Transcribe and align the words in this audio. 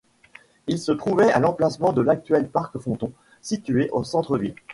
Il 0.65 0.79
se 0.79 0.91
trouvait 0.91 1.31
à 1.31 1.37
l'emplacement 1.37 1.93
de 1.93 2.01
l'actuel 2.01 2.49
parc 2.49 2.75
Fonton, 2.79 3.13
situé 3.43 3.87
en 3.93 4.03
centre 4.03 4.35
ville. 4.39 4.55